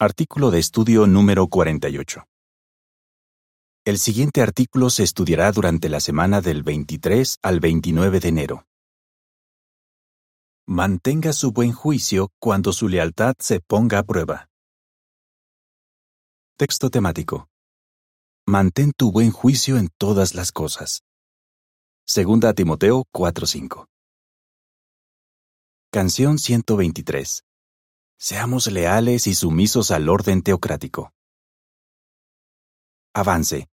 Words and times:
Artículo 0.00 0.52
de 0.52 0.60
estudio 0.60 1.08
número 1.08 1.48
48. 1.48 2.22
El 3.84 3.98
siguiente 3.98 4.42
artículo 4.42 4.90
se 4.90 5.02
estudiará 5.02 5.50
durante 5.50 5.88
la 5.88 5.98
semana 5.98 6.40
del 6.40 6.62
23 6.62 7.38
al 7.42 7.58
29 7.58 8.20
de 8.20 8.28
enero. 8.28 8.64
Mantenga 10.68 11.32
su 11.32 11.50
buen 11.50 11.72
juicio 11.72 12.28
cuando 12.38 12.72
su 12.72 12.88
lealtad 12.88 13.34
se 13.40 13.58
ponga 13.58 13.98
a 13.98 14.04
prueba. 14.04 14.48
Texto 16.56 16.90
temático. 16.90 17.48
Mantén 18.46 18.92
tu 18.96 19.10
buen 19.10 19.32
juicio 19.32 19.78
en 19.78 19.88
todas 19.98 20.36
las 20.36 20.52
cosas. 20.52 21.02
Segunda 22.06 22.54
Timoteo 22.54 23.04
4:5. 23.12 23.88
Canción 25.90 26.38
123. 26.38 27.47
Seamos 28.20 28.66
leales 28.66 29.28
y 29.28 29.34
sumisos 29.36 29.92
al 29.92 30.08
orden 30.08 30.42
teocrático. 30.42 31.12
Avance. 33.14 33.68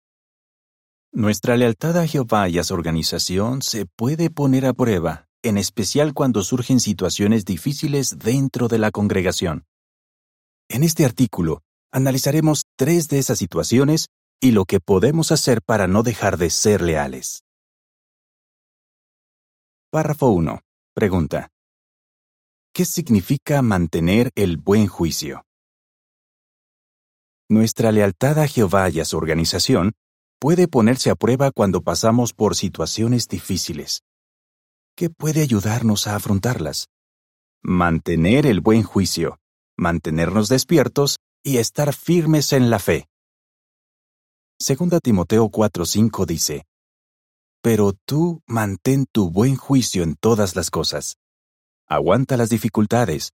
Nuestra 1.12 1.56
lealtad 1.56 1.96
a 1.96 2.08
Jehová 2.08 2.48
y 2.48 2.58
a 2.58 2.64
su 2.64 2.74
organización 2.74 3.62
se 3.62 3.86
puede 3.86 4.30
poner 4.30 4.66
a 4.66 4.72
prueba, 4.72 5.28
en 5.44 5.58
especial 5.58 6.12
cuando 6.12 6.42
surgen 6.42 6.80
situaciones 6.80 7.44
difíciles 7.44 8.18
dentro 8.18 8.66
de 8.66 8.78
la 8.78 8.90
congregación. 8.90 9.64
En 10.68 10.82
este 10.82 11.04
artículo, 11.04 11.62
analizaremos 11.92 12.64
tres 12.76 13.06
de 13.06 13.20
esas 13.20 13.38
situaciones 13.38 14.08
y 14.40 14.50
lo 14.50 14.64
que 14.64 14.80
podemos 14.80 15.30
hacer 15.30 15.62
para 15.62 15.86
no 15.86 16.02
dejar 16.02 16.36
de 16.36 16.50
ser 16.50 16.82
leales. 16.82 17.44
Párrafo 19.92 20.30
1. 20.30 20.58
Pregunta. 20.94 21.51
¿Qué 22.74 22.86
significa 22.86 23.60
mantener 23.60 24.30
el 24.34 24.56
buen 24.56 24.86
juicio? 24.86 25.44
Nuestra 27.50 27.92
lealtad 27.92 28.38
a 28.38 28.48
Jehová 28.48 28.88
y 28.88 28.98
a 29.00 29.04
su 29.04 29.18
organización 29.18 29.92
puede 30.40 30.68
ponerse 30.68 31.10
a 31.10 31.14
prueba 31.14 31.50
cuando 31.50 31.82
pasamos 31.82 32.32
por 32.32 32.56
situaciones 32.56 33.28
difíciles. 33.28 34.04
¿Qué 34.96 35.10
puede 35.10 35.42
ayudarnos 35.42 36.06
a 36.06 36.16
afrontarlas? 36.16 36.86
Mantener 37.62 38.46
el 38.46 38.62
buen 38.62 38.84
juicio, 38.84 39.38
mantenernos 39.76 40.48
despiertos 40.48 41.18
y 41.44 41.58
estar 41.58 41.92
firmes 41.92 42.54
en 42.54 42.70
la 42.70 42.78
fe. 42.78 43.06
Segunda 44.58 44.98
Timoteo 44.98 45.50
4:5 45.50 46.24
dice, 46.24 46.64
Pero 47.60 47.92
tú 48.06 48.40
mantén 48.46 49.04
tu 49.12 49.30
buen 49.30 49.56
juicio 49.56 50.02
en 50.02 50.16
todas 50.16 50.56
las 50.56 50.70
cosas 50.70 51.18
aguanta 51.88 52.36
las 52.36 52.48
dificultades, 52.48 53.32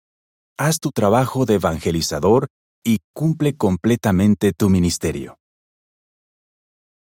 haz 0.57 0.81
tu 0.81 0.91
trabajo 0.91 1.47
de 1.47 1.55
evangelizador 1.55 2.49
y 2.85 2.99
cumple 3.13 3.57
completamente 3.57 4.53
tu 4.53 4.71
ministerio. 4.71 5.39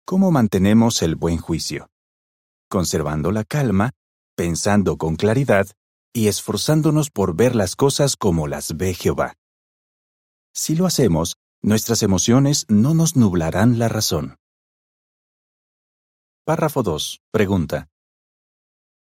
¿Cómo 0.05 0.31
mantenemos 0.31 1.01
el 1.01 1.15
buen 1.15 1.37
juicio? 1.37 1.89
Conservando 2.69 3.31
la 3.31 3.43
calma, 3.43 3.91
pensando 4.35 4.97
con 4.97 5.15
claridad 5.15 5.67
y 6.13 6.27
esforzándonos 6.27 7.09
por 7.09 7.35
ver 7.35 7.55
las 7.55 7.75
cosas 7.75 8.15
como 8.17 8.47
las 8.47 8.75
ve 8.75 8.93
Jehová. 8.93 9.33
Si 10.53 10.75
lo 10.75 10.85
hacemos, 10.85 11.37
nuestras 11.61 12.03
emociones 12.03 12.65
no 12.67 12.93
nos 12.93 13.15
nublarán 13.15 13.79
la 13.79 13.87
razón. 13.87 14.35
Párrafo 16.43 16.83
2. 16.83 17.21
Pregunta. 17.31 17.87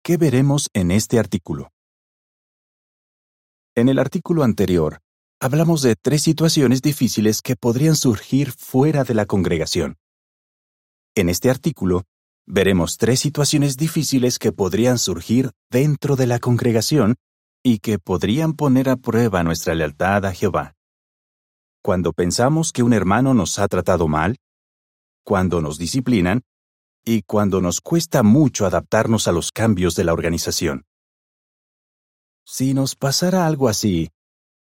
¿Qué 0.04 0.18
veremos 0.18 0.70
en 0.74 0.92
este 0.92 1.18
artículo? 1.18 1.72
En 3.80 3.88
el 3.88 3.98
artículo 3.98 4.44
anterior, 4.44 5.00
hablamos 5.40 5.82
de 5.82 5.96
tres 5.96 6.22
situaciones 6.22 6.82
difíciles 6.82 7.42
que 7.42 7.56
podrían 7.56 7.96
surgir 7.96 8.52
fuera 8.52 9.06
de 9.06 9.14
la 9.14 9.26
congregación. 9.26 9.96
En 11.16 11.30
este 11.30 11.50
artículo, 11.50 12.04
veremos 12.46 12.98
tres 12.98 13.22
situaciones 13.22 13.78
difíciles 13.78 14.38
que 14.38 14.52
podrían 14.52 15.00
surgir 15.00 15.52
dentro 15.72 16.18
de 16.18 16.28
la 16.28 16.40
congregación 16.40 17.16
y 17.64 17.80
que 17.80 18.00
podrían 18.00 18.52
poner 18.52 18.90
a 18.90 18.98
prueba 18.98 19.44
nuestra 19.44 19.74
lealtad 19.76 20.26
a 20.26 20.34
Jehová. 20.34 20.76
Cuando 21.82 22.12
pensamos 22.12 22.74
que 22.74 22.84
un 22.84 22.92
hermano 22.92 23.34
nos 23.34 23.60
ha 23.60 23.70
tratado 23.70 24.10
mal, 24.10 24.36
cuando 25.24 25.62
nos 25.62 25.78
disciplinan 25.78 26.42
y 27.06 27.22
cuando 27.22 27.62
nos 27.62 27.80
cuesta 27.80 28.24
mucho 28.24 28.66
adaptarnos 28.66 29.30
a 29.30 29.32
los 29.32 29.54
cambios 29.54 29.96
de 29.96 30.04
la 30.04 30.12
organización. 30.12 30.84
Si 32.52 32.74
nos 32.74 32.96
pasara 32.96 33.46
algo 33.46 33.70
así, 33.70 34.10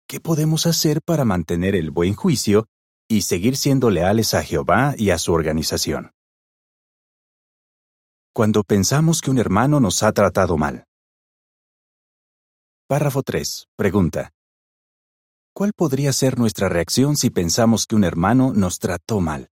¿qué 0.08 0.20
podemos 0.20 0.66
hacer 0.66 1.00
para 1.06 1.26
mantener 1.26 1.76
el 1.76 1.92
buen 1.92 2.16
juicio 2.16 2.66
y 3.08 3.22
seguir 3.22 3.56
siendo 3.56 3.92
leales 3.92 4.34
a 4.34 4.42
Jehová 4.42 4.96
y 4.98 5.12
a 5.12 5.20
su 5.20 5.32
organización? 5.32 6.12
Cuando 8.34 8.64
pensamos 8.64 9.22
que 9.22 9.30
un 9.30 9.38
hermano 9.38 9.80
nos 9.80 10.02
ha 10.02 10.12
tratado 10.12 10.58
mal. 10.58 10.86
Párrafo 12.88 13.22
3. 13.22 13.68
Pregunta. 13.76 14.32
¿Cuál 15.54 15.74
podría 15.74 16.12
ser 16.14 16.40
nuestra 16.40 16.70
reacción 16.70 17.16
si 17.16 17.30
pensamos 17.30 17.86
que 17.86 17.96
un 17.96 18.06
hermano 18.06 18.54
nos 18.54 18.80
trató 18.80 19.22
mal? 19.22 19.50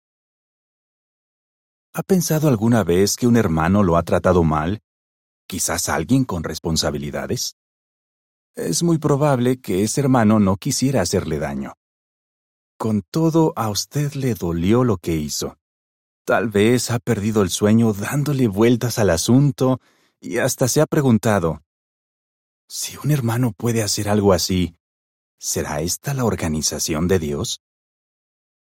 ¿Ha 1.94 2.02
pensado 2.02 2.48
alguna 2.48 2.82
vez 2.82 3.14
que 3.14 3.28
un 3.28 3.36
hermano 3.36 3.84
lo 3.84 3.96
ha 3.96 4.02
tratado 4.02 4.42
mal? 4.42 4.80
¿Quizás 5.46 5.88
alguien 5.88 6.24
con 6.24 6.42
responsabilidades? 6.42 7.57
Es 8.58 8.82
muy 8.82 8.98
probable 8.98 9.60
que 9.60 9.84
ese 9.84 10.00
hermano 10.00 10.40
no 10.40 10.56
quisiera 10.56 11.00
hacerle 11.00 11.38
daño. 11.38 11.74
Con 12.76 13.02
todo, 13.02 13.52
a 13.56 13.70
usted 13.70 14.12
le 14.14 14.34
dolió 14.34 14.84
lo 14.84 14.98
que 14.98 15.16
hizo. 15.16 15.56
Tal 16.24 16.48
vez 16.48 16.90
ha 16.90 16.98
perdido 16.98 17.42
el 17.42 17.50
sueño 17.50 17.92
dándole 17.92 18.48
vueltas 18.48 18.98
al 18.98 19.10
asunto 19.10 19.80
y 20.20 20.38
hasta 20.38 20.68
se 20.68 20.80
ha 20.80 20.86
preguntado, 20.86 21.62
si 22.68 22.98
un 22.98 23.10
hermano 23.10 23.52
puede 23.52 23.82
hacer 23.82 24.10
algo 24.10 24.34
así, 24.34 24.76
¿será 25.38 25.80
esta 25.80 26.12
la 26.12 26.26
organización 26.26 27.08
de 27.08 27.18
Dios? 27.18 27.62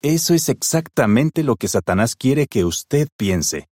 Eso 0.01 0.33
es 0.33 0.49
exactamente 0.49 1.43
lo 1.43 1.57
que 1.57 1.67
Satanás 1.67 2.15
quiere 2.15 2.47
que 2.47 2.65
usted 2.65 3.09
piense. 3.17 3.69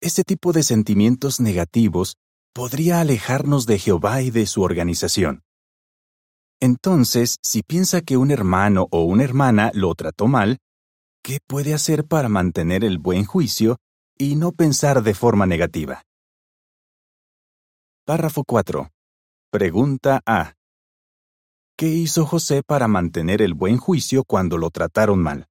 Ese 0.00 0.24
tipo 0.24 0.52
de 0.52 0.64
sentimientos 0.64 1.38
negativos 1.38 2.16
podría 2.52 3.00
alejarnos 3.00 3.66
de 3.66 3.78
Jehová 3.78 4.22
y 4.22 4.30
de 4.30 4.46
su 4.46 4.62
organización. 4.62 5.42
Entonces, 6.60 7.36
si 7.42 7.62
piensa 7.62 8.00
que 8.00 8.16
un 8.16 8.30
hermano 8.30 8.88
o 8.90 9.04
una 9.04 9.24
hermana 9.24 9.70
lo 9.74 9.94
trató 9.94 10.26
mal, 10.26 10.58
¿qué 11.22 11.38
puede 11.46 11.72
hacer 11.74 12.04
para 12.04 12.28
mantener 12.28 12.84
el 12.84 12.98
buen 12.98 13.24
juicio 13.24 13.78
y 14.18 14.34
no 14.34 14.52
pensar 14.52 15.02
de 15.02 15.14
forma 15.14 15.46
negativa? 15.46 16.02
Párrafo 18.04 18.42
4. 18.44 18.90
Pregunta 19.50 20.20
A. 20.26 20.54
¿Qué 21.76 21.86
hizo 21.86 22.26
José 22.26 22.62
para 22.66 22.88
mantener 22.88 23.40
el 23.40 23.54
buen 23.54 23.76
juicio 23.76 24.24
cuando 24.24 24.58
lo 24.58 24.70
trataron 24.70 25.20
mal? 25.22 25.46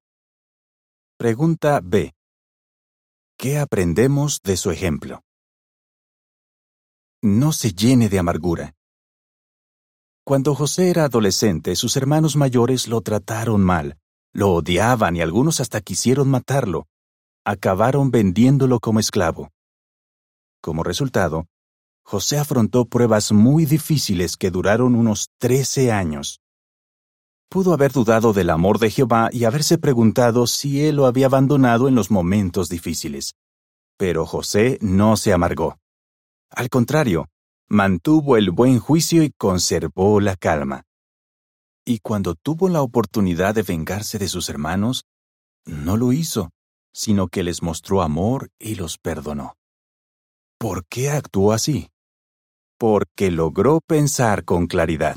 Pregunta 1.16 1.80
B. 1.82 2.12
¿Qué 3.38 3.58
aprendemos 3.58 4.42
de 4.42 4.56
su 4.56 4.70
ejemplo? 4.70 5.22
No 7.22 7.52
se 7.52 7.72
llene 7.72 8.08
de 8.08 8.18
amargura. 8.18 8.74
Cuando 10.24 10.54
José 10.54 10.90
era 10.90 11.04
adolescente, 11.04 11.74
sus 11.74 11.96
hermanos 11.96 12.36
mayores 12.36 12.86
lo 12.86 13.00
trataron 13.00 13.62
mal, 13.62 13.98
lo 14.32 14.52
odiaban 14.52 15.16
y 15.16 15.22
algunos 15.22 15.60
hasta 15.60 15.80
quisieron 15.80 16.28
matarlo. 16.28 16.86
Acabaron 17.44 18.10
vendiéndolo 18.10 18.78
como 18.78 19.00
esclavo. 19.00 19.50
Como 20.60 20.82
resultado, 20.82 21.46
José 22.04 22.38
afrontó 22.38 22.84
pruebas 22.84 23.32
muy 23.32 23.64
difíciles 23.64 24.36
que 24.36 24.50
duraron 24.50 24.94
unos 24.94 25.28
trece 25.38 25.92
años. 25.92 26.40
Pudo 27.48 27.72
haber 27.72 27.92
dudado 27.92 28.34
del 28.34 28.50
amor 28.50 28.78
de 28.78 28.90
Jehová 28.90 29.30
y 29.32 29.44
haberse 29.44 29.78
preguntado 29.78 30.46
si 30.46 30.84
él 30.84 30.96
lo 30.96 31.06
había 31.06 31.26
abandonado 31.26 31.88
en 31.88 31.94
los 31.94 32.10
momentos 32.10 32.68
difíciles. 32.68 33.34
Pero 33.96 34.26
José 34.26 34.78
no 34.82 35.16
se 35.16 35.32
amargó. 35.32 35.78
Al 36.50 36.68
contrario, 36.70 37.28
mantuvo 37.68 38.36
el 38.36 38.50
buen 38.50 38.78
juicio 38.78 39.22
y 39.22 39.30
conservó 39.30 40.20
la 40.20 40.36
calma. 40.36 40.84
Y 41.84 42.00
cuando 42.00 42.34
tuvo 42.34 42.68
la 42.68 42.82
oportunidad 42.82 43.54
de 43.54 43.62
vengarse 43.62 44.18
de 44.18 44.28
sus 44.28 44.48
hermanos, 44.48 45.04
no 45.64 45.96
lo 45.96 46.12
hizo, 46.12 46.50
sino 46.92 47.28
que 47.28 47.42
les 47.42 47.62
mostró 47.62 48.02
amor 48.02 48.50
y 48.58 48.74
los 48.74 48.98
perdonó. 48.98 49.54
¿Por 50.58 50.86
qué 50.86 51.10
actuó 51.10 51.52
así? 51.52 51.90
Porque 52.78 53.30
logró 53.30 53.80
pensar 53.80 54.44
con 54.44 54.66
claridad. 54.66 55.16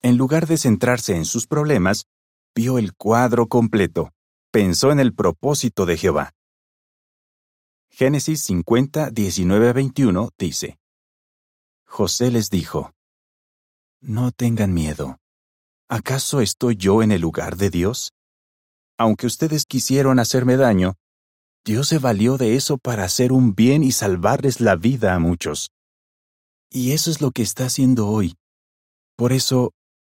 En 0.00 0.16
lugar 0.16 0.46
de 0.46 0.56
centrarse 0.56 1.16
en 1.16 1.24
sus 1.24 1.46
problemas, 1.46 2.06
vio 2.54 2.78
el 2.78 2.94
cuadro 2.94 3.48
completo, 3.48 4.12
pensó 4.50 4.90
en 4.92 5.00
el 5.00 5.14
propósito 5.14 5.86
de 5.86 5.96
Jehová. 5.96 6.32
Génesis 7.90 8.42
50, 8.42 9.10
19 9.10 9.68
a 9.68 9.72
21 9.72 10.30
dice, 10.38 10.78
José 11.84 12.30
les 12.30 12.50
dijo, 12.50 12.92
No 14.00 14.30
tengan 14.30 14.72
miedo, 14.72 15.18
¿acaso 15.88 16.40
estoy 16.40 16.76
yo 16.76 17.02
en 17.02 17.12
el 17.12 17.22
lugar 17.22 17.56
de 17.56 17.70
Dios? 17.70 18.12
Aunque 18.98 19.26
ustedes 19.26 19.64
quisieron 19.64 20.18
hacerme 20.18 20.56
daño, 20.56 20.94
Dios 21.64 21.88
se 21.88 21.98
valió 21.98 22.36
de 22.36 22.56
eso 22.56 22.78
para 22.78 23.04
hacer 23.04 23.32
un 23.32 23.54
bien 23.54 23.82
y 23.82 23.92
salvarles 23.92 24.60
la 24.60 24.76
vida 24.76 25.14
a 25.14 25.18
muchos. 25.18 25.70
Y 26.70 26.92
eso 26.92 27.10
es 27.10 27.20
lo 27.20 27.30
que 27.30 27.42
está 27.42 27.66
haciendo 27.66 28.08
hoy. 28.08 28.36
Por 29.16 29.32
eso, 29.32 29.72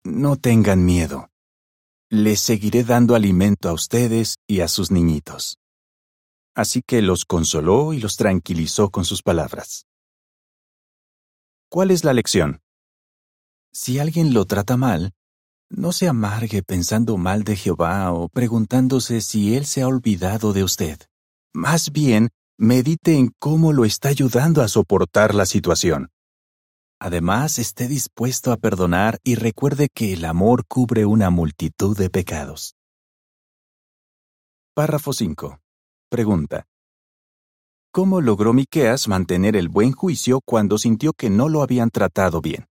no 0.04 0.36
tengan 0.36 0.84
miedo. 0.84 1.30
Les 2.10 2.40
seguiré 2.40 2.84
dando 2.84 3.16
alimento 3.16 3.70
a 3.70 3.74
ustedes 3.74 4.38
y 4.48 4.62
a 4.62 4.68
sus 4.68 4.90
niñitos. 4.92 5.59
Así 6.56 6.82
que 6.82 7.02
los 7.02 7.26
consoló 7.26 7.94
y 7.94 8.00
los 8.00 8.18
tranquilizó 8.18 8.90
con 8.90 9.06
sus 9.06 9.22
palabras. 9.22 9.86
¿Cuál 11.70 11.92
es 11.92 12.04
la 12.04 12.14
lección? 12.14 12.62
Si 13.72 14.00
alguien 14.00 14.34
lo 14.34 14.46
trata 14.46 14.76
mal, 14.76 15.14
no 15.70 15.92
se 15.92 16.08
amargue 16.08 16.64
pensando 16.64 17.18
mal 17.18 17.44
de 17.44 17.56
Jehová 17.56 18.12
o 18.12 18.28
preguntándose 18.28 19.22
si 19.22 19.56
Él 19.56 19.66
se 19.66 19.84
ha 19.84 19.88
olvidado 19.88 20.52
de 20.52 20.64
usted. 20.64 21.00
Más 21.54 21.92
bien, 21.92 22.30
medite 22.58 23.16
en 23.16 23.32
cómo 23.40 23.72
lo 23.72 23.86
está 23.86 24.10
ayudando 24.10 24.64
a 24.64 24.68
soportar 24.68 25.36
la 25.36 25.46
situación. 25.46 26.10
Además, 27.00 27.60
esté 27.60 27.88
dispuesto 27.88 28.52
a 28.52 28.58
perdonar 28.58 29.20
y 29.24 29.36
recuerde 29.36 29.88
que 29.94 30.14
el 30.14 30.26
amor 30.26 30.66
cubre 30.68 31.06
una 31.06 31.30
multitud 31.30 31.96
de 31.98 32.10
pecados. 32.10 32.76
Párrafo 34.74 35.14
5. 35.14 35.60
Pregunta. 36.10 36.66
¿Cómo 37.92 38.22
logró 38.22 38.54
Miqueas 38.54 39.08
mantener 39.08 39.56
el 39.56 39.70
buen 39.70 39.92
juicio 39.92 40.42
cuando 40.44 40.78
sintió 40.78 41.14
que 41.14 41.30
no 41.30 41.50
lo 41.50 41.62
habían 41.62 41.90
tratado 41.90 42.42
bien? 42.42 42.66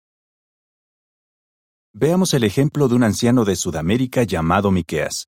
Veamos 1.93 2.33
el 2.33 2.43
ejemplo 2.43 2.87
de 2.87 2.95
un 2.95 3.03
anciano 3.03 3.45
de 3.45 3.55
Sudamérica 3.55 4.23
llamado 4.23 4.71
Miqueas. 4.71 5.27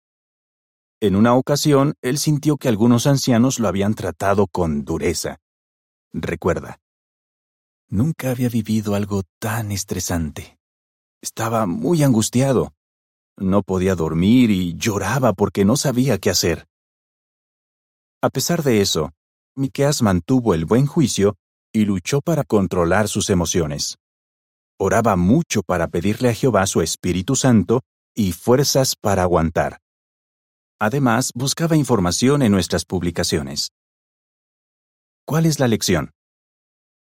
En 1.00 1.16
una 1.16 1.36
ocasión, 1.36 1.94
él 2.02 2.18
sintió 2.18 2.58
que 2.58 2.68
algunos 2.68 3.08
ancianos 3.08 3.60
lo 3.60 3.68
habían 3.68 3.94
tratado 3.94 4.48
con 4.48 4.84
dureza. 4.86 5.38
Recuerda, 6.12 6.80
Nunca 7.92 8.30
había 8.30 8.50
vivido 8.50 8.94
algo 8.94 9.24
tan 9.40 9.72
estresante. 9.72 10.60
Estaba 11.22 11.66
muy 11.66 12.04
angustiado. 12.04 12.72
No 13.36 13.64
podía 13.64 13.96
dormir 13.96 14.52
y 14.52 14.76
lloraba 14.76 15.34
porque 15.34 15.66
no 15.66 15.76
sabía 15.76 16.20
qué 16.20 16.30
hacer. 16.30 16.69
A 18.22 18.30
pesar 18.30 18.64
de 18.64 18.82
eso, 18.82 19.12
Miqueas 19.56 20.02
mantuvo 20.02 20.54
el 20.54 20.66
buen 20.66 20.88
juicio 20.88 21.36
y 21.74 21.86
luchó 21.86 22.20
para 22.20 22.44
controlar 22.44 23.08
sus 23.08 23.30
emociones. 23.30 23.98
Oraba 24.78 25.16
mucho 25.16 25.62
para 25.64 25.88
pedirle 25.88 26.30
a 26.30 26.34
Jehová 26.34 26.66
su 26.68 26.82
Espíritu 26.82 27.38
Santo 27.38 27.82
y 28.14 28.34
fuerzas 28.34 28.96
para 29.00 29.24
aguantar. 29.24 29.80
Además, 30.82 31.32
buscaba 31.34 31.78
información 31.78 32.42
en 32.42 32.52
nuestras 32.52 32.84
publicaciones. 32.84 33.70
¿Cuál 35.26 35.46
es 35.46 35.60
la 35.60 35.70
lección? 35.70 36.12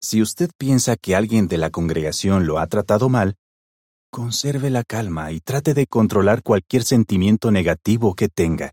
Si 0.01 0.23
usted 0.23 0.49
piensa 0.57 0.95
que 0.95 1.15
alguien 1.15 1.47
de 1.47 1.57
la 1.57 1.69
congregación 1.69 2.47
lo 2.47 2.57
ha 2.57 2.65
tratado 2.65 3.09
mal, 3.09 3.35
conserve 4.11 4.71
la 4.71 4.83
calma 4.83 5.31
y 5.31 5.39
trate 5.39 5.75
de 5.75 5.85
controlar 5.85 6.41
cualquier 6.41 6.83
sentimiento 6.83 7.51
negativo 7.51 8.15
que 8.15 8.27
tenga. 8.27 8.71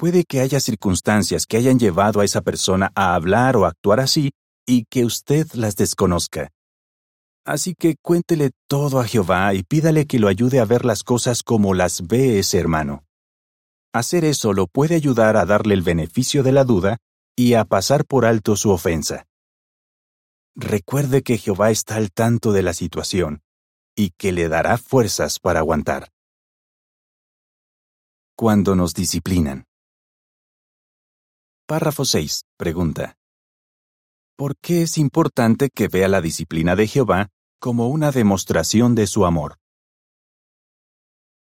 Puede 0.00 0.24
que 0.24 0.40
haya 0.40 0.60
circunstancias 0.60 1.44
que 1.44 1.58
hayan 1.58 1.78
llevado 1.78 2.20
a 2.20 2.24
esa 2.24 2.40
persona 2.40 2.90
a 2.94 3.14
hablar 3.14 3.58
o 3.58 3.66
actuar 3.66 4.00
así 4.00 4.30
y 4.66 4.86
que 4.86 5.04
usted 5.04 5.46
las 5.52 5.76
desconozca. 5.76 6.48
Así 7.44 7.74
que 7.74 7.96
cuéntele 8.00 8.52
todo 8.66 8.98
a 9.00 9.04
Jehová 9.04 9.52
y 9.52 9.62
pídale 9.62 10.06
que 10.06 10.18
lo 10.18 10.28
ayude 10.28 10.58
a 10.58 10.64
ver 10.64 10.86
las 10.86 11.04
cosas 11.04 11.42
como 11.42 11.74
las 11.74 12.06
ve 12.06 12.38
ese 12.38 12.58
hermano. 12.58 13.04
Hacer 13.92 14.24
eso 14.24 14.54
lo 14.54 14.68
puede 14.68 14.94
ayudar 14.94 15.36
a 15.36 15.44
darle 15.44 15.74
el 15.74 15.82
beneficio 15.82 16.42
de 16.42 16.52
la 16.52 16.64
duda 16.64 16.96
y 17.36 17.52
a 17.52 17.66
pasar 17.66 18.06
por 18.06 18.24
alto 18.24 18.56
su 18.56 18.70
ofensa. 18.70 19.26
Recuerde 20.54 21.20
que 21.22 21.36
Jehová 21.36 21.70
está 21.70 21.96
al 21.96 22.10
tanto 22.10 22.52
de 22.52 22.62
la 22.62 22.72
situación 22.72 23.42
y 23.94 24.12
que 24.16 24.32
le 24.32 24.48
dará 24.48 24.78
fuerzas 24.78 25.38
para 25.38 25.58
aguantar. 25.58 26.08
Cuando 28.34 28.74
nos 28.74 28.94
disciplinan. 28.94 29.66
Párrafo 31.70 32.04
6. 32.04 32.46
Pregunta. 32.56 33.14
¿Por 34.36 34.56
qué 34.60 34.82
es 34.82 34.98
importante 34.98 35.70
que 35.72 35.86
vea 35.86 36.08
la 36.08 36.20
disciplina 36.20 36.74
de 36.74 36.88
Jehová 36.88 37.28
como 37.60 37.86
una 37.86 38.10
demostración 38.10 38.96
de 38.96 39.06
su 39.06 39.24
amor? 39.24 39.54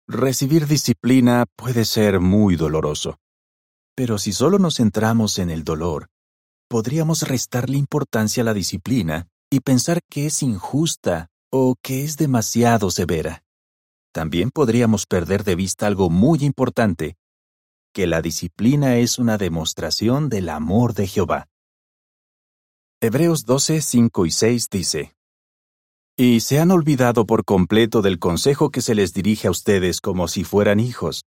Recibir 0.07 0.67
disciplina 0.67 1.47
puede 1.57 1.87
ser 1.87 2.21
muy 2.21 2.57
doloroso, 2.57 3.17
pero 3.97 4.19
si 4.19 4.35
solo 4.35 4.59
nos 4.59 4.77
centramos 4.77 5.39
en 5.39 5.49
el 5.49 5.65
dolor, 5.65 6.09
podríamos 6.69 7.23
restarle 7.23 7.79
importancia 7.79 8.43
a 8.43 8.45
la 8.45 8.53
disciplina 8.53 9.29
y 9.51 9.61
pensar 9.61 10.01
que 10.11 10.27
es 10.27 10.43
injusta 10.43 11.29
o 11.51 11.77
que 11.83 12.05
es 12.05 12.19
demasiado 12.19 12.91
severa. 12.91 13.45
También 14.13 14.51
podríamos 14.51 15.07
perder 15.07 15.43
de 15.43 15.55
vista 15.55 15.87
algo 15.87 16.11
muy 16.11 16.41
importante, 16.45 17.17
que 17.93 18.07
la 18.07 18.23
disciplina 18.23 18.97
es 18.97 19.19
una 19.19 19.39
demostración 19.39 20.29
del 20.29 20.49
amor 20.49 20.95
de 20.95 21.07
Jehová. 21.07 21.49
Hebreos 23.01 23.45
12, 23.45 23.81
5 23.81 24.27
y 24.27 24.31
6 24.31 24.69
dice, 24.71 25.17
Y 26.17 26.41
se 26.41 26.61
han 26.61 26.71
olvidado 26.71 27.27
por 27.27 27.45
completo 27.45 28.01
del 28.01 28.19
consejo 28.19 28.71
que 28.71 28.81
se 28.81 28.95
les 28.95 29.13
dirige 29.13 29.49
a 29.49 29.51
ustedes 29.51 30.01
como 30.01 30.29
si 30.29 30.45
fueran 30.45 30.81
hijos. 30.81 31.25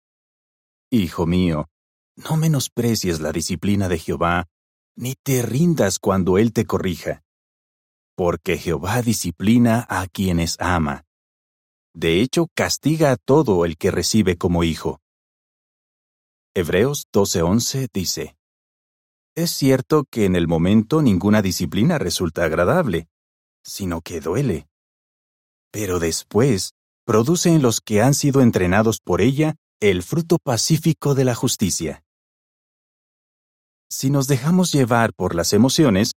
Hijo 0.92 1.26
mío, 1.26 1.70
no 2.16 2.38
menosprecies 2.38 3.20
la 3.20 3.32
disciplina 3.32 3.88
de 3.88 4.00
Jehová, 4.00 4.48
ni 4.96 5.16
te 5.16 5.42
rindas 5.42 6.00
cuando 6.00 6.38
Él 6.38 6.52
te 6.52 6.66
corrija, 6.66 7.24
porque 8.16 8.58
Jehová 8.58 9.02
disciplina 9.02 9.86
a 9.90 10.08
quienes 10.08 10.58
ama. 10.60 11.06
De 11.94 12.20
hecho, 12.22 12.48
castiga 12.54 13.12
a 13.12 13.16
todo 13.16 13.64
el 13.64 13.78
que 13.78 13.92
recibe 13.92 14.38
como 14.38 14.64
hijo. 14.64 15.00
Hebreos 16.60 17.08
12:11 17.14 17.88
dice, 17.94 18.36
Es 19.34 19.52
cierto 19.52 20.04
que 20.12 20.26
en 20.26 20.36
el 20.36 20.50
momento 20.50 21.02
ninguna 21.02 21.42
disciplina 21.42 21.98
resulta 21.98 22.44
agradable, 22.44 23.08
sino 23.64 24.02
que 24.02 24.20
duele. 24.20 24.68
Pero 25.72 26.00
después 26.00 26.74
produce 27.06 27.50
en 27.50 27.62
los 27.62 27.80
que 27.80 28.02
han 28.02 28.14
sido 28.14 28.42
entrenados 28.42 29.00
por 29.00 29.22
ella 29.22 29.56
el 29.80 30.04
fruto 30.04 30.38
pacífico 30.38 31.16
de 31.16 31.24
la 31.24 31.34
justicia. 31.34 32.04
Si 33.90 34.10
nos 34.10 34.28
dejamos 34.28 34.74
llevar 34.74 35.14
por 35.14 35.36
las 35.36 35.54
emociones, 35.54 36.12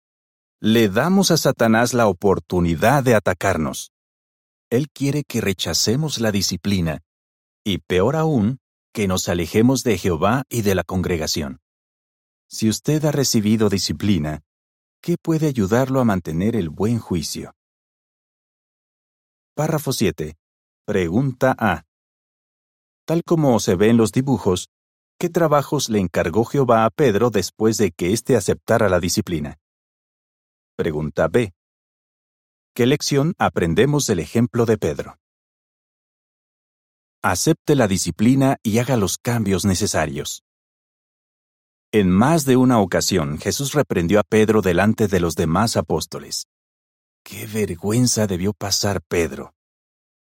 le 0.59 0.89
damos 0.89 1.29
a 1.29 1.37
Satanás 1.37 1.93
la 1.93 2.07
oportunidad 2.07 3.03
de 3.03 3.13
atacarnos. 3.13 3.91
Él 4.71 4.89
quiere 4.89 5.23
que 5.23 5.39
rechacemos 5.39 6.19
la 6.19 6.31
disciplina, 6.31 7.03
y 7.63 7.77
peor 7.77 8.15
aún, 8.15 8.60
que 8.93 9.07
nos 9.07 9.29
alejemos 9.29 9.83
de 9.83 9.97
Jehová 9.97 10.43
y 10.49 10.61
de 10.61 10.75
la 10.75 10.83
congregación. 10.83 11.61
Si 12.49 12.69
usted 12.69 13.05
ha 13.05 13.11
recibido 13.11 13.69
disciplina, 13.69 14.43
¿qué 15.01 15.17
puede 15.21 15.47
ayudarlo 15.47 15.99
a 15.99 16.05
mantener 16.05 16.55
el 16.55 16.69
buen 16.69 16.99
juicio? 16.99 17.53
Párrafo 19.55 19.93
7. 19.93 20.35
Pregunta 20.85 21.55
A. 21.57 21.83
Tal 23.05 23.23
como 23.23 23.59
se 23.59 23.75
ve 23.75 23.89
en 23.89 23.97
los 23.97 24.11
dibujos, 24.11 24.69
¿Qué 25.21 25.29
trabajos 25.29 25.89
le 25.89 25.99
encargó 25.99 26.45
Jehová 26.45 26.83
a 26.83 26.89
Pedro 26.89 27.29
después 27.29 27.77
de 27.77 27.91
que 27.91 28.11
éste 28.11 28.35
aceptara 28.35 28.89
la 28.89 28.99
disciplina? 28.99 29.59
Pregunta 30.75 31.27
B. 31.27 31.53
¿Qué 32.73 32.87
lección 32.87 33.35
aprendemos 33.37 34.07
del 34.07 34.17
ejemplo 34.17 34.65
de 34.65 34.79
Pedro? 34.79 35.19
Acepte 37.23 37.75
la 37.75 37.87
disciplina 37.87 38.57
y 38.63 38.79
haga 38.79 38.97
los 38.97 39.17
cambios 39.17 39.65
necesarios. 39.65 40.43
En 41.91 42.09
más 42.09 42.45
de 42.45 42.57
una 42.57 42.79
ocasión 42.79 43.37
Jesús 43.37 43.73
reprendió 43.73 44.19
a 44.19 44.23
Pedro 44.23 44.61
delante 44.61 45.07
de 45.07 45.19
los 45.19 45.35
demás 45.35 45.77
apóstoles. 45.77 46.47
Qué 47.23 47.45
vergüenza 47.45 48.27
debió 48.27 48.53
pasar 48.53 49.01
Pedro. 49.07 49.53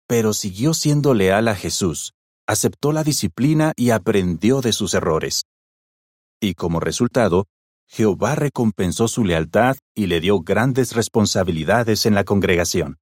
Pero 0.07 0.33
siguió 0.33 0.73
siendo 0.73 1.13
leal 1.13 1.47
a 1.47 1.55
Jesús 1.55 2.13
aceptó 2.47 2.93
la 2.93 3.03
disciplina 3.03 3.73
y 3.75 3.91
aprendió 3.91 4.61
de 4.61 4.71
sus 4.71 4.93
errores. 4.93 5.43
Y 6.39 6.53
como 6.53 6.79
resultado, 6.79 7.45
Jehová 7.87 8.35
recompensó 8.35 9.07
su 9.07 9.23
lealtad 9.23 9.77
y 9.93 10.07
le 10.07 10.21
dio 10.21 10.39
grandes 10.39 10.93
responsabilidades 10.93 12.05
en 12.05 12.15
la 12.15 12.23
congregación. 12.23 12.97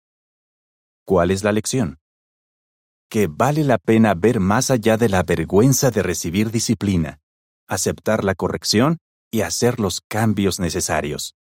¿Cuál 1.06 1.32
es 1.32 1.44
la 1.44 1.52
lección? 1.52 2.00
Que 3.10 3.28
vale 3.28 3.64
la 3.64 3.78
pena 3.78 4.14
ver 4.14 4.40
más 4.40 4.72
allá 4.72 4.98
de 4.98 5.10
la 5.10 5.24
vergüenza 5.24 5.92
de 5.92 6.04
recibir 6.04 6.52
disciplina, 6.52 7.20
aceptar 7.68 8.24
la 8.24 8.36
corrección 8.36 8.98
y 9.32 9.42
hacer 9.42 9.80
los 9.80 10.02
cambios 10.02 10.60
necesarios. 10.60 11.36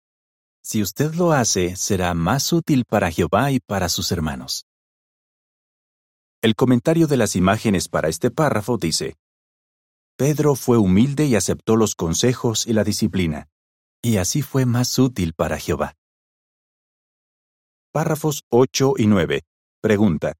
Si 0.62 0.82
usted 0.82 1.14
lo 1.14 1.32
hace, 1.32 1.76
será 1.76 2.14
más 2.14 2.52
útil 2.52 2.84
para 2.88 3.10
Jehová 3.10 3.50
y 3.50 3.60
para 3.60 3.88
sus 3.88 4.12
hermanos. 4.12 4.64
El 6.42 6.54
comentario 6.54 7.06
de 7.06 7.16
las 7.16 7.36
imágenes 7.36 7.88
para 7.88 8.08
este 8.08 8.30
párrafo 8.30 8.76
dice, 8.76 9.16
Pedro 10.16 10.54
fue 10.54 10.78
humilde 10.78 11.24
y 11.26 11.34
aceptó 11.34 11.76
los 11.76 11.94
consejos 11.94 12.66
y 12.66 12.72
la 12.72 12.84
disciplina, 12.84 13.48
y 14.02 14.18
así 14.18 14.42
fue 14.42 14.64
más 14.64 14.98
útil 14.98 15.34
para 15.34 15.58
Jehová. 15.58 15.94
Párrafos 17.92 18.42
8 18.50 18.94
y 18.98 19.06
9. 19.06 19.42
Pregunta. 19.80 20.34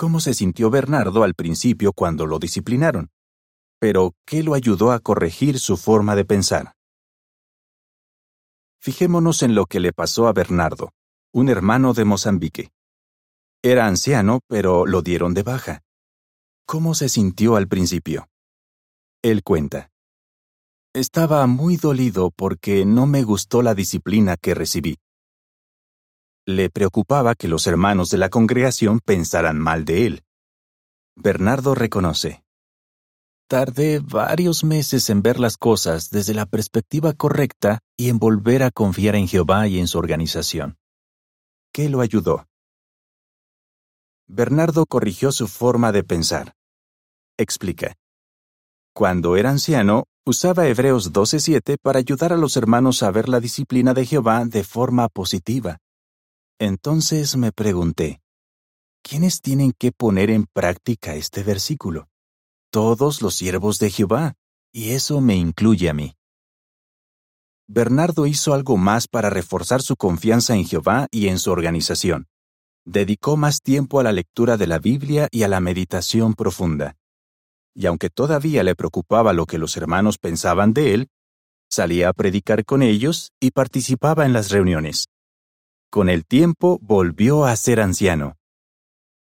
¿Cómo 0.00 0.18
se 0.18 0.32
sintió 0.32 0.70
Bernardo 0.70 1.24
al 1.24 1.34
principio 1.34 1.92
cuando 1.92 2.24
lo 2.24 2.38
disciplinaron? 2.38 3.10
Pero, 3.78 4.14
¿qué 4.24 4.42
lo 4.42 4.54
ayudó 4.54 4.92
a 4.92 4.98
corregir 4.98 5.58
su 5.58 5.76
forma 5.76 6.16
de 6.16 6.24
pensar? 6.24 6.72
Fijémonos 8.80 9.42
en 9.42 9.54
lo 9.54 9.66
que 9.66 9.78
le 9.78 9.92
pasó 9.92 10.26
a 10.26 10.32
Bernardo, 10.32 10.94
un 11.34 11.50
hermano 11.50 11.92
de 11.92 12.06
Mozambique. 12.06 12.70
Era 13.62 13.86
anciano, 13.86 14.40
pero 14.48 14.86
lo 14.86 15.02
dieron 15.02 15.34
de 15.34 15.42
baja. 15.42 15.82
¿Cómo 16.64 16.94
se 16.94 17.10
sintió 17.10 17.56
al 17.56 17.68
principio? 17.68 18.26
Él 19.20 19.42
cuenta. 19.42 19.90
Estaba 20.94 21.46
muy 21.46 21.76
dolido 21.76 22.30
porque 22.34 22.86
no 22.86 23.06
me 23.06 23.22
gustó 23.22 23.60
la 23.60 23.74
disciplina 23.74 24.38
que 24.38 24.54
recibí. 24.54 24.96
Le 26.56 26.68
preocupaba 26.68 27.36
que 27.36 27.46
los 27.46 27.68
hermanos 27.68 28.10
de 28.10 28.18
la 28.18 28.28
congregación 28.28 28.98
pensaran 28.98 29.56
mal 29.56 29.84
de 29.84 30.06
él. 30.06 30.24
Bernardo 31.14 31.76
reconoce. 31.76 32.42
Tardé 33.46 34.00
varios 34.00 34.64
meses 34.64 35.10
en 35.10 35.22
ver 35.22 35.38
las 35.38 35.56
cosas 35.56 36.10
desde 36.10 36.34
la 36.34 36.46
perspectiva 36.46 37.12
correcta 37.12 37.78
y 37.96 38.08
en 38.08 38.18
volver 38.18 38.64
a 38.64 38.72
confiar 38.72 39.14
en 39.14 39.28
Jehová 39.28 39.68
y 39.68 39.78
en 39.78 39.86
su 39.86 39.98
organización. 39.98 40.76
¿Qué 41.72 41.88
lo 41.88 42.00
ayudó? 42.00 42.48
Bernardo 44.26 44.86
corrigió 44.86 45.30
su 45.30 45.46
forma 45.46 45.92
de 45.92 46.02
pensar. 46.02 46.54
Explica. 47.38 47.94
Cuando 48.92 49.36
era 49.36 49.50
anciano, 49.50 50.04
usaba 50.26 50.66
Hebreos 50.66 51.12
12:7 51.12 51.76
para 51.80 52.00
ayudar 52.00 52.32
a 52.32 52.36
los 52.36 52.56
hermanos 52.56 53.04
a 53.04 53.12
ver 53.12 53.28
la 53.28 53.38
disciplina 53.38 53.94
de 53.94 54.04
Jehová 54.04 54.44
de 54.44 54.64
forma 54.64 55.08
positiva. 55.08 55.78
Entonces 56.62 57.38
me 57.38 57.52
pregunté, 57.52 58.20
¿quiénes 59.02 59.40
tienen 59.40 59.72
que 59.72 59.92
poner 59.92 60.28
en 60.28 60.44
práctica 60.44 61.14
este 61.14 61.42
versículo? 61.42 62.10
Todos 62.70 63.22
los 63.22 63.34
siervos 63.34 63.78
de 63.78 63.88
Jehová, 63.88 64.34
y 64.70 64.90
eso 64.90 65.22
me 65.22 65.36
incluye 65.36 65.88
a 65.88 65.94
mí. 65.94 66.16
Bernardo 67.66 68.26
hizo 68.26 68.52
algo 68.52 68.76
más 68.76 69.08
para 69.08 69.30
reforzar 69.30 69.80
su 69.80 69.96
confianza 69.96 70.54
en 70.54 70.66
Jehová 70.66 71.06
y 71.10 71.28
en 71.28 71.38
su 71.38 71.50
organización. 71.50 72.26
Dedicó 72.84 73.38
más 73.38 73.62
tiempo 73.62 73.98
a 73.98 74.02
la 74.02 74.12
lectura 74.12 74.58
de 74.58 74.66
la 74.66 74.78
Biblia 74.78 75.28
y 75.30 75.44
a 75.44 75.48
la 75.48 75.60
meditación 75.60 76.34
profunda. 76.34 76.94
Y 77.74 77.86
aunque 77.86 78.10
todavía 78.10 78.62
le 78.64 78.74
preocupaba 78.74 79.32
lo 79.32 79.46
que 79.46 79.56
los 79.56 79.78
hermanos 79.78 80.18
pensaban 80.18 80.74
de 80.74 80.92
él, 80.92 81.08
salía 81.70 82.10
a 82.10 82.12
predicar 82.12 82.66
con 82.66 82.82
ellos 82.82 83.32
y 83.40 83.52
participaba 83.52 84.26
en 84.26 84.34
las 84.34 84.50
reuniones. 84.50 85.06
Con 85.92 86.08
el 86.08 86.24
tiempo 86.24 86.78
volvió 86.82 87.44
a 87.44 87.56
ser 87.56 87.80
anciano. 87.80 88.36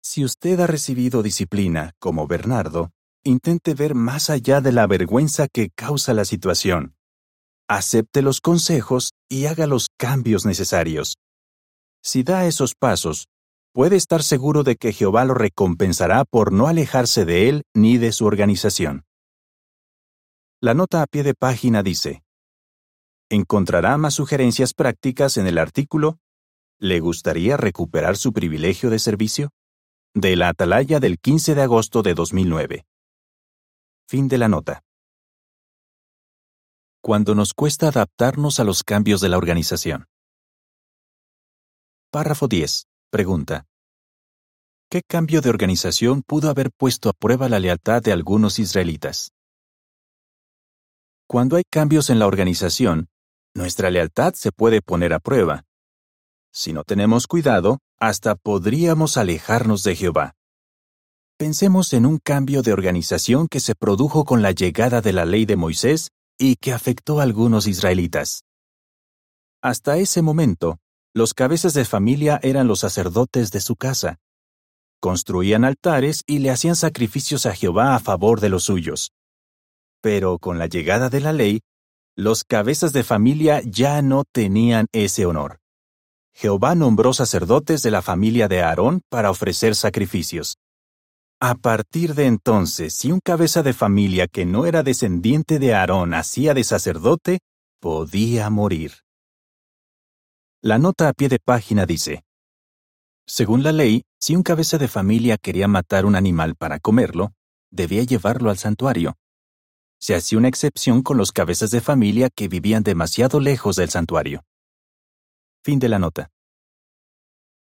Si 0.01 0.24
usted 0.24 0.62
ha 0.62 0.67
recibido 0.67 1.22
disciplina, 1.22 1.91
como 2.00 2.25
Bernardo, 2.25 2.91
intente 3.25 3.74
ver 3.74 3.96
más 3.96 4.29
allá 4.29 4.62
de 4.62 4.72
la 4.72 4.88
vergüenza 4.88 5.50
que 5.50 5.72
causa 5.75 6.13
la 6.13 6.24
situación. 6.24 6.96
Acepte 7.67 8.22
los 8.22 8.39
consejos 8.39 9.12
y 9.27 9.48
haga 9.48 9.67
los 9.67 9.88
cambios 9.98 10.46
necesarios. 10.46 11.17
Si 12.01 12.24
da 12.24 12.46
esos 12.46 12.75
pasos, 12.75 13.27
puede 13.74 13.98
estar 13.98 14.24
seguro 14.24 14.63
de 14.63 14.77
que 14.77 14.93
Jehová 14.93 15.25
lo 15.25 15.34
recompensará 15.34 16.24
por 16.24 16.53
no 16.53 16.67
alejarse 16.67 17.25
de 17.25 17.50
él 17.50 17.63
ni 17.74 17.98
de 17.98 18.13
su 18.13 18.25
organización. 18.25 19.03
La 20.62 20.74
nota 20.74 21.01
a 21.01 21.08
pie 21.08 21.24
de 21.24 21.34
página 21.34 21.84
dice, 21.84 22.24
Encontrará 23.29 23.98
más 23.98 24.13
sugerencias 24.13 24.74
prácticas 24.74 25.36
en 25.36 25.48
el 25.48 25.58
artículo 25.58 26.20
¿Le 26.83 26.99
gustaría 26.99 27.55
recuperar 27.55 28.17
su 28.17 28.33
privilegio 28.33 28.89
de 28.89 28.99
servicio? 28.99 29.51
De 30.13 30.35
la 30.35 30.49
Atalaya 30.49 30.99
del 30.99 31.17
15 31.17 31.55
de 31.55 31.61
agosto 31.61 32.01
de 32.01 32.13
2009. 32.13 32.85
Fin 34.05 34.27
de 34.27 34.37
la 34.37 34.49
nota. 34.49 34.83
Cuando 37.01 37.35
nos 37.35 37.53
cuesta 37.53 37.87
adaptarnos 37.87 38.59
a 38.59 38.65
los 38.65 38.83
cambios 38.83 39.21
de 39.21 39.29
la 39.29 39.37
organización. 39.37 40.07
Párrafo 42.11 42.49
10. 42.49 42.87
Pregunta. 43.09 43.65
¿Qué 44.89 45.03
cambio 45.07 45.39
de 45.39 45.51
organización 45.51 46.21
pudo 46.21 46.49
haber 46.49 46.69
puesto 46.69 47.07
a 47.07 47.13
prueba 47.13 47.47
la 47.47 47.59
lealtad 47.59 48.01
de 48.01 48.11
algunos 48.11 48.59
israelitas? 48.59 49.31
Cuando 51.27 51.55
hay 51.55 51.63
cambios 51.63 52.09
en 52.09 52.19
la 52.19 52.27
organización, 52.27 53.07
nuestra 53.55 53.89
lealtad 53.89 54.33
se 54.33 54.51
puede 54.51 54.81
poner 54.81 55.13
a 55.13 55.19
prueba, 55.19 55.63
si 56.53 56.72
no 56.72 56.83
tenemos 56.83 57.25
cuidado, 57.25 57.79
hasta 58.00 58.36
podríamos 58.36 59.17
alejarnos 59.17 59.83
de 59.83 59.95
Jehová. 59.95 60.33
Pensemos 61.38 61.91
en 61.93 62.05
un 62.05 62.19
cambio 62.19 62.62
de 62.62 62.72
organización 62.72 63.48
que 63.48 63.60
se 63.60 63.74
produjo 63.74 64.24
con 64.24 64.43
la 64.43 64.51
llegada 64.51 65.01
de 65.01 65.13
la 65.13 65.25
ley 65.25 65.45
de 65.45 65.55
Moisés 65.55 66.10
y 66.38 66.57
que 66.57 66.72
afectó 66.72 67.19
a 67.19 67.24
algunos 67.24 67.65
israelitas. 67.65 68.43
Hasta 69.62 69.98
ese 69.98 70.22
momento, 70.22 70.77
los 71.15 71.33
cabezas 71.33 71.74
de 71.74 71.86
familia 71.86 72.39
eran 72.43 72.67
los 72.67 72.79
sacerdotes 72.79 73.51
de 73.51 73.60
su 73.60 73.75
casa. 73.75 74.17
Construían 75.00 75.65
altares 75.65 76.22
y 76.27 76.39
le 76.39 76.51
hacían 76.51 76.75
sacrificios 76.75 77.45
a 77.45 77.55
Jehová 77.55 77.95
a 77.95 78.00
favor 78.00 78.39
de 78.41 78.50
los 78.50 78.65
suyos. 78.65 79.12
Pero 80.01 80.38
con 80.38 80.60
la 80.60 80.67
llegada 80.67 81.10
de 81.10 81.19
la 81.19 81.33
ley, 81.33 81.62
los 82.15 82.43
cabezas 82.43 82.93
de 82.93 83.03
familia 83.03 83.62
ya 83.65 84.01
no 84.01 84.24
tenían 84.31 84.86
ese 84.91 85.25
honor. 85.25 85.62
Jehová 86.33 86.75
nombró 86.75 87.13
sacerdotes 87.13 87.81
de 87.81 87.91
la 87.91 88.01
familia 88.01 88.47
de 88.47 88.61
Aarón 88.61 89.01
para 89.09 89.29
ofrecer 89.29 89.75
sacrificios. 89.75 90.57
A 91.39 91.55
partir 91.55 92.15
de 92.15 92.25
entonces, 92.25 92.93
si 92.93 93.11
un 93.11 93.19
cabeza 93.19 93.63
de 93.63 93.73
familia 93.73 94.27
que 94.27 94.45
no 94.45 94.65
era 94.65 94.81
descendiente 94.81 95.59
de 95.59 95.73
Aarón 95.73 96.13
hacía 96.13 96.53
de 96.53 96.63
sacerdote, 96.63 97.39
podía 97.79 98.49
morir. 98.49 98.93
La 100.61 100.77
nota 100.79 101.09
a 101.09 101.13
pie 101.13 101.27
de 101.27 101.39
página 101.39 101.85
dice, 101.85 102.23
Según 103.27 103.61
la 103.61 103.73
ley, 103.73 104.03
si 104.21 104.35
un 104.35 104.43
cabeza 104.43 104.77
de 104.77 104.87
familia 104.87 105.37
quería 105.37 105.67
matar 105.67 106.05
un 106.05 106.15
animal 106.15 106.55
para 106.55 106.79
comerlo, 106.79 107.33
debía 107.69 108.03
llevarlo 108.03 108.49
al 108.49 108.57
santuario. 108.57 109.15
Se 109.99 110.15
hacía 110.15 110.37
una 110.37 110.47
excepción 110.47 111.01
con 111.01 111.17
los 111.17 111.33
cabezas 111.33 111.71
de 111.71 111.81
familia 111.81 112.29
que 112.29 112.47
vivían 112.47 112.83
demasiado 112.83 113.41
lejos 113.41 113.75
del 113.75 113.89
santuario. 113.89 114.45
Fin 115.63 115.79
de 115.79 115.88
la 115.88 115.98
nota. 115.98 116.29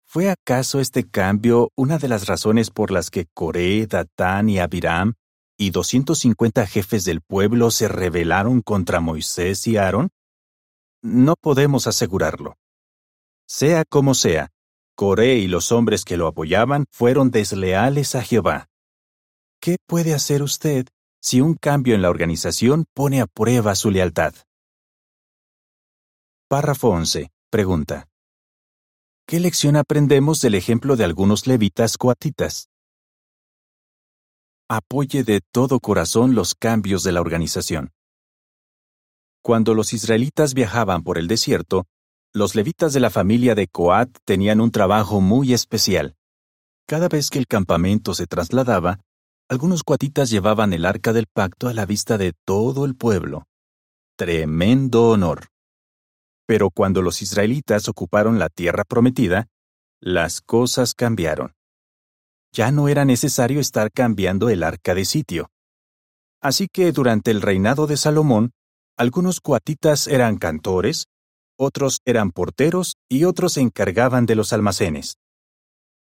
¿Fue 0.04 0.28
acaso 0.28 0.80
este 0.80 1.08
cambio 1.08 1.70
una 1.76 1.98
de 1.98 2.08
las 2.08 2.26
razones 2.26 2.70
por 2.70 2.90
las 2.90 3.10
que 3.10 3.26
Coré, 3.32 3.86
Datán 3.86 4.48
y 4.48 4.58
Abiram 4.58 5.14
y 5.56 5.70
250 5.70 6.66
jefes 6.66 7.04
del 7.04 7.20
pueblo 7.20 7.70
se 7.70 7.86
rebelaron 7.86 8.60
contra 8.60 8.98
Moisés 8.98 9.68
y 9.68 9.76
Aarón? 9.76 10.10
No 11.00 11.36
podemos 11.40 11.86
asegurarlo. 11.86 12.56
Sea 13.46 13.84
como 13.84 14.14
sea, 14.14 14.50
Coré 14.96 15.36
y 15.36 15.46
los 15.46 15.70
hombres 15.70 16.04
que 16.04 16.16
lo 16.16 16.26
apoyaban 16.26 16.86
fueron 16.90 17.30
desleales 17.30 18.16
a 18.16 18.22
Jehová. 18.22 18.66
¿Qué 19.60 19.76
puede 19.86 20.12
hacer 20.12 20.42
usted 20.42 20.88
si 21.20 21.40
un 21.40 21.54
cambio 21.54 21.94
en 21.94 22.02
la 22.02 22.10
organización 22.10 22.84
pone 22.94 23.20
a 23.20 23.26
prueba 23.26 23.76
su 23.76 23.92
lealtad? 23.92 24.34
Párrafo 26.48 26.88
11. 26.88 27.30
Pregunta. 27.56 28.06
¿Qué 29.26 29.40
lección 29.40 29.76
aprendemos 29.76 30.42
del 30.42 30.56
ejemplo 30.56 30.94
de 30.94 31.04
algunos 31.04 31.46
levitas 31.46 31.96
coatitas? 31.96 32.68
Apoye 34.68 35.24
de 35.24 35.40
todo 35.40 35.80
corazón 35.80 36.34
los 36.34 36.54
cambios 36.54 37.02
de 37.02 37.12
la 37.12 37.22
organización. 37.22 37.92
Cuando 39.42 39.72
los 39.72 39.94
israelitas 39.94 40.52
viajaban 40.52 41.02
por 41.02 41.16
el 41.16 41.28
desierto, 41.28 41.86
los 42.34 42.54
levitas 42.54 42.92
de 42.92 43.00
la 43.00 43.08
familia 43.08 43.54
de 43.54 43.68
Coat 43.68 44.10
tenían 44.26 44.60
un 44.60 44.70
trabajo 44.70 45.22
muy 45.22 45.54
especial. 45.54 46.14
Cada 46.86 47.08
vez 47.08 47.30
que 47.30 47.38
el 47.38 47.46
campamento 47.46 48.12
se 48.12 48.26
trasladaba, 48.26 49.00
algunos 49.48 49.82
coatitas 49.82 50.28
llevaban 50.28 50.74
el 50.74 50.84
arca 50.84 51.14
del 51.14 51.26
pacto 51.26 51.68
a 51.68 51.72
la 51.72 51.86
vista 51.86 52.18
de 52.18 52.34
todo 52.44 52.84
el 52.84 52.96
pueblo. 52.96 53.46
Tremendo 54.14 55.08
honor. 55.08 55.55
Pero 56.46 56.70
cuando 56.70 57.02
los 57.02 57.22
israelitas 57.22 57.88
ocuparon 57.88 58.38
la 58.38 58.48
tierra 58.48 58.84
prometida, 58.84 59.48
las 60.00 60.40
cosas 60.40 60.94
cambiaron. 60.94 61.54
Ya 62.52 62.70
no 62.70 62.88
era 62.88 63.04
necesario 63.04 63.60
estar 63.60 63.90
cambiando 63.90 64.48
el 64.48 64.62
arca 64.62 64.94
de 64.94 65.04
sitio. 65.04 65.50
Así 66.40 66.68
que 66.68 66.92
durante 66.92 67.30
el 67.30 67.42
reinado 67.42 67.86
de 67.86 67.96
Salomón, 67.96 68.52
algunos 68.96 69.40
coatitas 69.40 70.06
eran 70.06 70.38
cantores, 70.38 71.06
otros 71.58 72.00
eran 72.04 72.30
porteros 72.30 72.96
y 73.08 73.24
otros 73.24 73.54
se 73.54 73.60
encargaban 73.60 74.26
de 74.26 74.36
los 74.36 74.52
almacenes. 74.52 75.16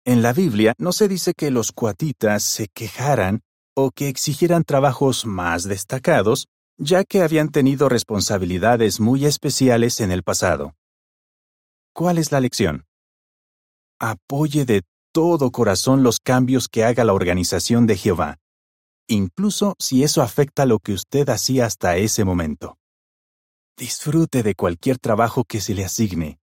En 0.05 0.21
la 0.21 0.33
Biblia 0.33 0.73
no 0.77 0.91
se 0.91 1.07
dice 1.07 1.33
que 1.35 1.51
los 1.51 1.71
cuatitas 1.71 2.43
se 2.43 2.67
quejaran 2.67 3.41
o 3.75 3.91
que 3.91 4.07
exigieran 4.07 4.63
trabajos 4.63 5.25
más 5.25 5.65
destacados, 5.65 6.47
ya 6.79 7.03
que 7.03 7.21
habían 7.21 7.49
tenido 7.49 7.89
responsabilidades 7.89 9.01
muy 9.01 9.25
especiales 9.25 9.99
en 9.99 10.11
el 10.11 10.23
pasado. 10.23 10.75
¿Cuál 11.93 12.17
es 12.17 12.31
la 12.31 12.39
lección? 12.39 12.85
Apoye 13.99 14.63
de 14.63 14.83
todo 15.11 15.51
corazón 15.51 16.03
los 16.03 16.19
cambios 16.19 16.69
que 16.69 16.85
haga 16.85 17.03
la 17.03 17.13
organización 17.13 17.85
de 17.85 17.97
Jehová, 17.97 18.37
incluso 19.07 19.75
si 19.77 20.03
eso 20.03 20.21
afecta 20.21 20.65
lo 20.65 20.79
que 20.79 20.93
usted 20.93 21.27
hacía 21.27 21.65
hasta 21.65 21.97
ese 21.97 22.23
momento. 22.23 22.77
Disfrute 23.77 24.41
de 24.41 24.55
cualquier 24.55 24.99
trabajo 24.99 25.43
que 25.43 25.59
se 25.59 25.73
le 25.73 25.83
asigne. 25.83 26.39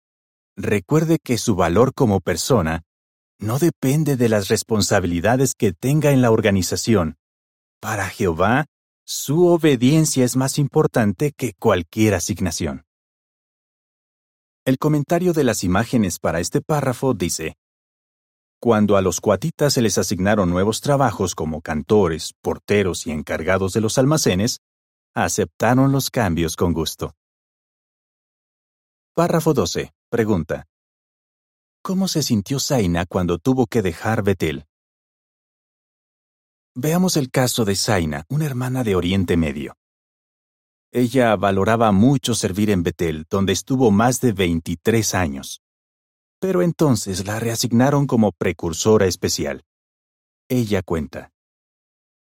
Recuerde 0.54 1.18
que 1.22 1.38
su 1.38 1.54
valor 1.54 1.94
como 1.94 2.20
persona 2.20 2.82
no 3.38 3.58
depende 3.58 4.16
de 4.16 4.28
las 4.28 4.48
responsabilidades 4.48 5.54
que 5.54 5.72
tenga 5.72 6.10
en 6.10 6.20
la 6.20 6.30
organización. 6.30 7.16
Para 7.80 8.08
Jehová, 8.08 8.66
su 9.08 9.46
obediencia 9.46 10.24
es 10.24 10.34
más 10.34 10.58
importante 10.58 11.30
que 11.30 11.52
cualquier 11.54 12.14
asignación. 12.14 12.84
El 14.64 14.78
comentario 14.78 15.32
de 15.32 15.44
las 15.44 15.62
imágenes 15.62 16.18
para 16.18 16.40
este 16.40 16.60
párrafo 16.60 17.14
dice, 17.14 17.54
Cuando 18.60 18.96
a 18.96 19.02
los 19.02 19.20
cuatitas 19.20 19.74
se 19.74 19.80
les 19.80 19.96
asignaron 19.96 20.50
nuevos 20.50 20.80
trabajos 20.80 21.36
como 21.36 21.62
cantores, 21.62 22.32
porteros 22.42 23.06
y 23.06 23.12
encargados 23.12 23.72
de 23.74 23.80
los 23.80 23.96
almacenes, 23.96 24.58
aceptaron 25.14 25.92
los 25.92 26.10
cambios 26.10 26.56
con 26.56 26.72
gusto. 26.72 27.14
Párrafo 29.14 29.54
12. 29.54 29.92
Pregunta. 30.10 30.66
¿Cómo 31.80 32.08
se 32.08 32.24
sintió 32.24 32.58
Zaina 32.58 33.06
cuando 33.06 33.38
tuvo 33.38 33.66
que 33.68 33.82
dejar 33.82 34.24
Betel? 34.24 34.66
Veamos 36.78 37.16
el 37.16 37.30
caso 37.30 37.64
de 37.64 37.74
Zaina, 37.74 38.26
una 38.28 38.44
hermana 38.44 38.84
de 38.84 38.96
Oriente 38.96 39.38
Medio. 39.38 39.78
Ella 40.92 41.34
valoraba 41.34 41.90
mucho 41.90 42.34
servir 42.34 42.68
en 42.68 42.82
Betel, 42.82 43.24
donde 43.30 43.54
estuvo 43.54 43.90
más 43.90 44.20
de 44.20 44.32
23 44.32 45.14
años. 45.14 45.62
Pero 46.38 46.60
entonces 46.60 47.26
la 47.26 47.40
reasignaron 47.40 48.06
como 48.06 48.30
precursora 48.30 49.06
especial. 49.06 49.62
Ella 50.50 50.82
cuenta. 50.82 51.30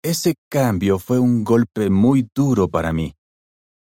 Ese 0.03 0.35
cambio 0.47 0.99
fue 0.99 1.17
un 1.17 1.43
golpe 1.43 1.89
muy 1.89 2.29
duro 2.35 2.67
para 2.67 2.93
mí. 2.93 3.15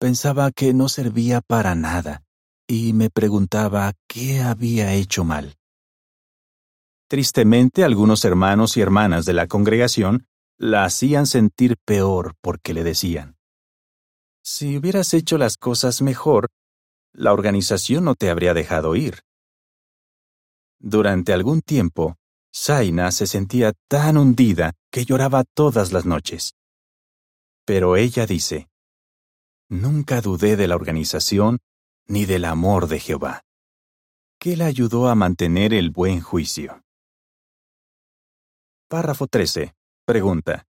Pensaba 0.01 0.51
que 0.51 0.73
no 0.73 0.89
servía 0.89 1.43
para 1.43 1.75
nada 1.75 2.23
y 2.67 2.95
me 2.95 3.11
preguntaba 3.11 3.93
qué 4.09 4.41
había 4.41 4.95
hecho 4.95 5.25
mal. 5.25 5.57
Tristemente, 7.07 7.85
algunos 7.85 8.25
hermanos 8.25 8.79
y 8.79 8.81
hermanas 8.81 9.27
de 9.27 9.35
la 9.35 9.47
congregación 9.47 10.27
la 10.59 10.85
hacían 10.85 11.27
sentir 11.27 11.77
peor 11.85 12.35
porque 12.41 12.75
le 12.75 12.85
decían, 12.85 13.37
si 14.43 14.77
hubieras 14.77 15.15
hecho 15.15 15.39
las 15.39 15.57
cosas 15.57 16.03
mejor, 16.03 16.49
la 17.13 17.33
organización 17.33 18.05
no 18.05 18.15
te 18.15 18.29
habría 18.29 18.53
dejado 18.53 18.95
ir. 18.95 19.21
Durante 20.79 21.33
algún 21.33 21.63
tiempo, 21.63 22.17
Zaina 22.55 23.11
se 23.11 23.27
sentía 23.27 23.73
tan 23.89 24.19
hundida 24.19 24.75
que 24.91 25.05
lloraba 25.05 25.45
todas 25.55 25.93
las 25.93 26.05
noches. 26.05 26.55
Pero 27.65 27.97
ella 27.97 28.27
dice, 28.27 28.69
Nunca 29.71 30.21
dudé 30.21 30.57
de 30.57 30.69
la 30.69 30.77
organización 30.77 31.59
ni 32.07 32.27
del 32.27 32.45
amor 32.45 32.87
de 32.87 33.01
Jehová, 33.01 33.41
que 34.39 34.59
la 34.59 34.67
ayudó 34.67 35.09
a 35.09 35.15
mantener 35.15 35.73
el 35.73 35.91
buen 35.91 36.21
juicio. 36.21 36.83
Párrafo 38.89 39.27
13. 39.27 39.75
Pregunta. 40.07 40.67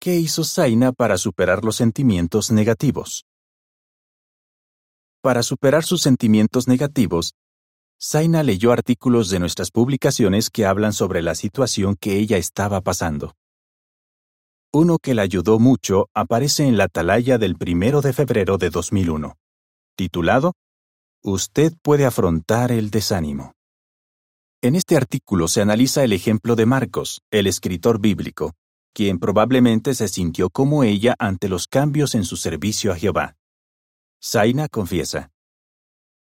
¿Qué 0.00 0.14
hizo 0.14 0.44
Zaina 0.44 0.92
para 0.92 1.18
superar 1.18 1.64
los 1.64 1.74
sentimientos 1.74 2.52
negativos? 2.52 3.26
Para 5.20 5.42
superar 5.42 5.82
sus 5.82 6.02
sentimientos 6.02 6.68
negativos, 6.68 7.34
Zaina 8.00 8.44
leyó 8.44 8.70
artículos 8.70 9.30
de 9.30 9.40
nuestras 9.40 9.72
publicaciones 9.72 10.48
que 10.48 10.64
hablan 10.64 10.92
sobre 10.92 11.22
la 11.22 11.34
situación 11.34 11.96
que 11.96 12.16
ella 12.16 12.36
estaba 12.36 12.82
pasando. 12.82 13.34
Uno 14.72 14.98
que 15.02 15.14
la 15.14 15.22
ayudó 15.22 15.58
mucho 15.58 16.08
aparece 16.14 16.68
en 16.68 16.76
la 16.76 16.84
atalaya 16.84 17.36
del 17.36 17.56
primero 17.56 18.00
de 18.00 18.12
febrero 18.12 18.58
de 18.58 18.70
2001, 18.70 19.34
titulado 19.96 20.52
Usted 21.24 21.72
puede 21.82 22.04
afrontar 22.04 22.70
el 22.70 22.90
desánimo. 22.90 23.54
En 24.64 24.76
este 24.76 24.96
artículo 24.96 25.46
se 25.46 25.60
analiza 25.60 26.04
el 26.04 26.14
ejemplo 26.14 26.56
de 26.56 26.64
Marcos, 26.64 27.20
el 27.30 27.46
escritor 27.46 28.00
bíblico, 28.00 28.54
quien 28.94 29.18
probablemente 29.18 29.94
se 29.94 30.08
sintió 30.08 30.48
como 30.48 30.84
ella 30.84 31.14
ante 31.18 31.50
los 31.50 31.66
cambios 31.66 32.14
en 32.14 32.24
su 32.24 32.38
servicio 32.38 32.90
a 32.90 32.96
Jehová. 32.96 33.36
Zaina 34.24 34.68
confiesa, 34.68 35.30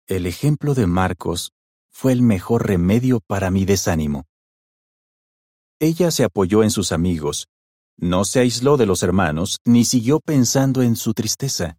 El 0.07 0.25
ejemplo 0.25 0.73
de 0.73 0.87
Marcos 0.87 1.51
fue 1.91 2.11
el 2.11 2.23
mejor 2.23 2.65
remedio 2.65 3.19
para 3.19 3.51
mi 3.51 3.65
desánimo. 3.65 4.25
Ella 5.79 6.09
se 6.09 6.23
apoyó 6.23 6.63
en 6.63 6.71
sus 6.71 6.91
amigos, 6.91 7.45
no 7.97 8.25
se 8.25 8.39
aisló 8.39 8.77
de 8.77 8.87
los 8.87 9.03
hermanos, 9.03 9.59
ni 9.63 9.85
siguió 9.85 10.19
pensando 10.19 10.81
en 10.81 10.95
su 10.95 11.13
tristeza. 11.13 11.77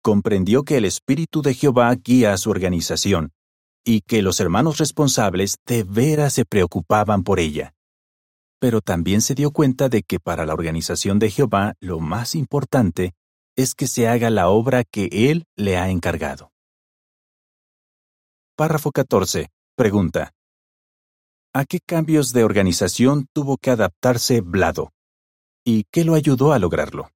Comprendió 0.00 0.62
que 0.62 0.78
el 0.78 0.86
Espíritu 0.86 1.42
de 1.42 1.52
Jehová 1.52 1.94
guía 1.96 2.32
a 2.32 2.38
su 2.38 2.48
organización, 2.48 3.34
y 3.84 4.02
que 4.02 4.22
los 4.22 4.40
hermanos 4.40 4.78
responsables 4.78 5.56
de 5.66 5.84
veras 5.84 6.32
se 6.34 6.44
preocupaban 6.44 7.22
por 7.22 7.40
ella 7.40 7.74
pero 8.60 8.82
también 8.82 9.22
se 9.22 9.34
dio 9.34 9.50
cuenta 9.50 9.88
de 9.88 10.02
que 10.02 10.20
para 10.20 10.46
la 10.46 10.52
organización 10.52 11.18
de 11.18 11.30
Jehová 11.30 11.74
lo 11.80 11.98
más 11.98 12.34
importante 12.34 13.14
es 13.56 13.74
que 13.74 13.88
se 13.88 14.06
haga 14.06 14.30
la 14.30 14.48
obra 14.48 14.84
que 14.84 15.08
Él 15.10 15.46
le 15.56 15.78
ha 15.78 15.88
encargado. 15.88 16.52
Párrafo 18.56 18.92
14. 18.92 19.48
Pregunta. 19.74 20.32
¿A 21.54 21.64
qué 21.64 21.80
cambios 21.80 22.32
de 22.32 22.44
organización 22.44 23.26
tuvo 23.32 23.56
que 23.56 23.70
adaptarse 23.70 24.42
Vlado? 24.42 24.92
¿Y 25.64 25.84
qué 25.90 26.04
lo 26.04 26.14
ayudó 26.14 26.52
a 26.52 26.58
lograrlo? 26.58 27.10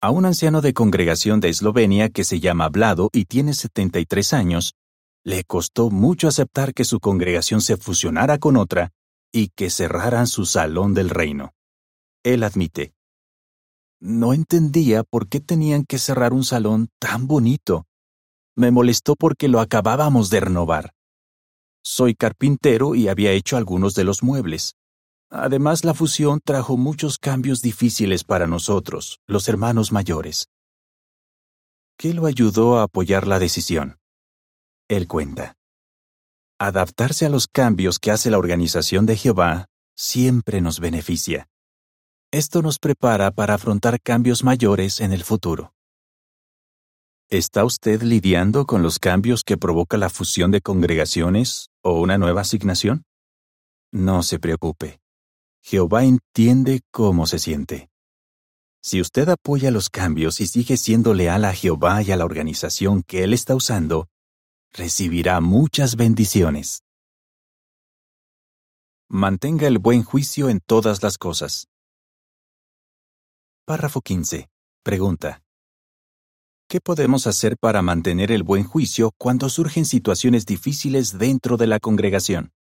A 0.00 0.12
un 0.12 0.26
anciano 0.26 0.60
de 0.60 0.74
congregación 0.74 1.40
de 1.40 1.48
Eslovenia 1.48 2.08
que 2.08 2.22
se 2.22 2.38
llama 2.38 2.68
Vlado 2.68 3.10
y 3.12 3.24
tiene 3.24 3.52
73 3.52 4.32
años, 4.32 4.74
le 5.24 5.42
costó 5.42 5.90
mucho 5.90 6.28
aceptar 6.28 6.72
que 6.72 6.84
su 6.84 7.00
congregación 7.00 7.60
se 7.60 7.76
fusionara 7.76 8.38
con 8.38 8.56
otra 8.56 8.92
y 9.32 9.48
que 9.48 9.70
cerraran 9.70 10.28
su 10.28 10.46
salón 10.46 10.94
del 10.94 11.10
reino. 11.10 11.52
Él 12.22 12.44
admite, 12.44 12.92
no 14.00 14.34
entendía 14.34 15.02
por 15.02 15.28
qué 15.28 15.40
tenían 15.40 15.84
que 15.84 15.98
cerrar 15.98 16.32
un 16.32 16.44
salón 16.44 16.88
tan 17.00 17.26
bonito. 17.26 17.86
Me 18.54 18.70
molestó 18.70 19.16
porque 19.16 19.48
lo 19.48 19.58
acabábamos 19.58 20.30
de 20.30 20.38
renovar. 20.38 20.92
Soy 21.82 22.14
carpintero 22.14 22.94
y 22.94 23.08
había 23.08 23.32
hecho 23.32 23.56
algunos 23.56 23.94
de 23.94 24.04
los 24.04 24.22
muebles. 24.22 24.76
Además, 25.30 25.84
la 25.84 25.94
fusión 25.94 26.40
trajo 26.42 26.76
muchos 26.76 27.18
cambios 27.18 27.60
difíciles 27.60 28.24
para 28.24 28.46
nosotros, 28.46 29.20
los 29.26 29.48
hermanos 29.48 29.92
mayores. 29.92 30.48
¿Qué 31.98 32.14
lo 32.14 32.26
ayudó 32.26 32.78
a 32.78 32.84
apoyar 32.84 33.26
la 33.26 33.38
decisión? 33.38 33.98
Él 34.88 35.06
cuenta. 35.06 35.54
Adaptarse 36.58 37.26
a 37.26 37.28
los 37.28 37.46
cambios 37.46 37.98
que 37.98 38.10
hace 38.10 38.30
la 38.30 38.38
organización 38.38 39.04
de 39.04 39.16
Jehová 39.16 39.66
siempre 39.96 40.60
nos 40.60 40.80
beneficia. 40.80 41.48
Esto 42.30 42.62
nos 42.62 42.78
prepara 42.78 43.30
para 43.30 43.54
afrontar 43.54 44.00
cambios 44.00 44.44
mayores 44.44 45.00
en 45.00 45.12
el 45.12 45.24
futuro. 45.24 45.72
¿Está 47.30 47.64
usted 47.64 48.02
lidiando 48.02 48.64
con 48.64 48.82
los 48.82 48.98
cambios 48.98 49.44
que 49.44 49.58
provoca 49.58 49.98
la 49.98 50.08
fusión 50.08 50.50
de 50.50 50.62
congregaciones 50.62 51.68
o 51.82 52.00
una 52.00 52.16
nueva 52.16 52.40
asignación? 52.40 53.04
No 53.92 54.22
se 54.22 54.38
preocupe. 54.38 55.00
Jehová 55.62 56.04
entiende 56.04 56.80
cómo 56.90 57.26
se 57.26 57.38
siente. 57.38 57.90
Si 58.80 59.00
usted 59.00 59.28
apoya 59.28 59.70
los 59.70 59.90
cambios 59.90 60.40
y 60.40 60.46
sigue 60.46 60.76
siendo 60.76 61.12
leal 61.12 61.44
a 61.44 61.52
Jehová 61.52 62.02
y 62.02 62.12
a 62.12 62.16
la 62.16 62.24
organización 62.24 63.02
que 63.02 63.24
Él 63.24 63.34
está 63.34 63.54
usando, 63.54 64.08
recibirá 64.72 65.40
muchas 65.40 65.96
bendiciones. 65.96 66.82
Mantenga 69.10 69.66
el 69.66 69.78
buen 69.78 70.04
juicio 70.04 70.48
en 70.48 70.60
todas 70.60 71.02
las 71.02 71.18
cosas. 71.18 71.68
Párrafo 73.64 74.00
15. 74.00 74.48
Pregunta. 74.82 75.42
¿Qué 76.68 76.80
podemos 76.80 77.26
hacer 77.26 77.56
para 77.58 77.80
mantener 77.80 78.30
el 78.30 78.42
buen 78.42 78.64
juicio 78.64 79.12
cuando 79.16 79.48
surgen 79.48 79.86
situaciones 79.86 80.44
difíciles 80.44 81.16
dentro 81.18 81.56
de 81.56 81.66
la 81.66 81.80
congregación? 81.80 82.52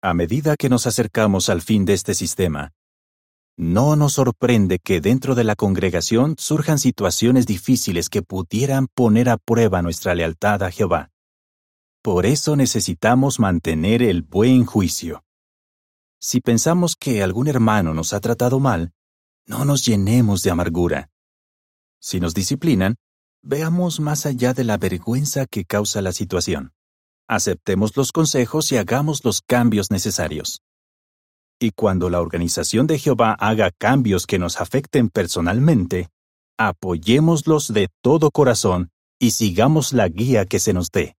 A 0.00 0.14
medida 0.14 0.54
que 0.56 0.68
nos 0.68 0.86
acercamos 0.86 1.48
al 1.48 1.60
fin 1.60 1.84
de 1.84 1.92
este 1.92 2.14
sistema, 2.14 2.70
no 3.56 3.96
nos 3.96 4.12
sorprende 4.12 4.78
que 4.78 5.00
dentro 5.00 5.34
de 5.34 5.42
la 5.42 5.56
congregación 5.56 6.36
surjan 6.38 6.78
situaciones 6.78 7.46
difíciles 7.46 8.08
que 8.08 8.22
pudieran 8.22 8.86
poner 8.94 9.28
a 9.28 9.38
prueba 9.38 9.82
nuestra 9.82 10.14
lealtad 10.14 10.62
a 10.62 10.70
Jehová. 10.70 11.10
Por 12.00 12.26
eso 12.26 12.54
necesitamos 12.54 13.40
mantener 13.40 14.04
el 14.04 14.22
buen 14.22 14.64
juicio. 14.64 15.24
Si 16.20 16.40
pensamos 16.40 16.94
que 16.94 17.24
algún 17.24 17.48
hermano 17.48 17.92
nos 17.92 18.12
ha 18.12 18.20
tratado 18.20 18.60
mal, 18.60 18.92
no 19.46 19.64
nos 19.64 19.84
llenemos 19.84 20.42
de 20.42 20.52
amargura. 20.52 21.10
Si 22.00 22.20
nos 22.20 22.34
disciplinan, 22.34 22.94
veamos 23.42 23.98
más 23.98 24.26
allá 24.26 24.54
de 24.54 24.62
la 24.62 24.76
vergüenza 24.76 25.46
que 25.46 25.64
causa 25.64 26.02
la 26.02 26.12
situación. 26.12 26.72
Aceptemos 27.28 27.94
los 27.96 28.10
consejos 28.10 28.72
y 28.72 28.78
hagamos 28.78 29.22
los 29.22 29.42
cambios 29.42 29.90
necesarios. 29.90 30.62
Y 31.60 31.72
cuando 31.72 32.08
la 32.08 32.20
organización 32.20 32.86
de 32.86 32.98
Jehová 32.98 33.32
haga 33.38 33.70
cambios 33.70 34.26
que 34.26 34.38
nos 34.38 34.60
afecten 34.60 35.10
personalmente, 35.10 36.08
apoyémoslos 36.56 37.72
de 37.72 37.88
todo 38.02 38.30
corazón 38.30 38.90
y 39.18 39.32
sigamos 39.32 39.92
la 39.92 40.08
guía 40.08 40.46
que 40.46 40.58
se 40.58 40.72
nos 40.72 40.90
dé. 40.90 41.16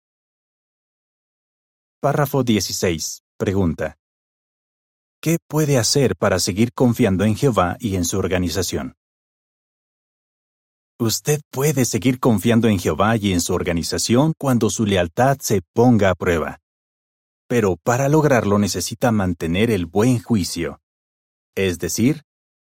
Párrafo 2.01 2.43
16. 2.43 3.21
Pregunta. 3.37 3.97
¿Qué 5.21 5.37
puede 5.47 5.77
hacer 5.77 6.15
para 6.15 6.39
seguir 6.39 6.71
confiando 6.73 7.25
en 7.25 7.35
Jehová 7.35 7.75
y 7.79 7.97
en 7.97 8.05
su 8.05 8.17
organización? 8.17 8.95
Usted 11.01 11.39
puede 11.49 11.85
seguir 11.85 12.19
confiando 12.19 12.67
en 12.67 12.77
Jehová 12.77 13.15
y 13.15 13.31
en 13.31 13.39
su 13.39 13.53
organización 13.53 14.33
cuando 14.37 14.69
su 14.69 14.85
lealtad 14.85 15.37
se 15.39 15.61
ponga 15.73 16.09
a 16.09 16.15
prueba. 16.15 16.59
Pero 17.47 17.77
para 17.77 18.09
lograrlo 18.09 18.59
necesita 18.59 19.13
mantener 19.13 19.71
el 19.71 19.85
buen 19.85 20.21
juicio, 20.21 20.81
es 21.55 21.79
decir, 21.79 22.23